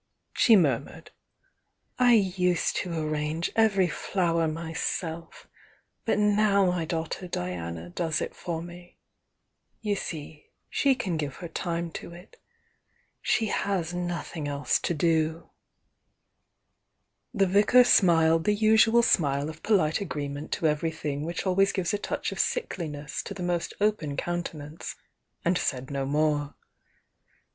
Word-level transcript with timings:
she 0.33 0.55
murmured. 0.55 1.11
"I 1.99 2.13
used 2.13 2.75
to 2.77 2.91
arrange 2.91 3.51
every 3.55 3.87
flower 3.87 4.47
myself, 4.47 5.47
but 6.05 6.17
now 6.17 6.65
my 6.65 6.85
daughter 6.85 7.27
Diana 7.27 7.91
does 7.91 8.19
it 8.19 8.33
for 8.35 8.63
me. 8.63 8.97
You 9.79 9.95
see 9.95 10.49
she 10.71 10.95
can 10.95 11.17
give 11.17 11.35
her 11.35 11.47
time 11.47 11.91
to 12.01 12.13
it,— 12.13 12.37
she 13.21 13.49
has 13.49 13.93
nothing 13.93 14.47
else 14.47 14.79
to 14.79 14.95
do." 14.95 15.51
The 17.31 17.45
vicar 17.45 17.83
smiled 17.83 18.45
the 18.45 18.55
usual 18.55 19.03
smile 19.03 19.51
of 19.51 19.61
polite 19.61 20.01
agree 20.01 20.29
ment 20.29 20.51
to 20.53 20.65
everything 20.65 21.25
which 21.25 21.45
always 21.45 21.71
gives 21.71 21.93
a 21.93 21.99
touch 21.99 22.31
of 22.31 22.39
sickliness 22.39 23.21
to 23.21 23.35
the 23.35 23.43
most 23.43 23.75
open 23.79 24.17
countenance, 24.17 24.95
and 25.45 25.59
said 25.59 25.91
no 25.91 26.07
more. 26.07 26.55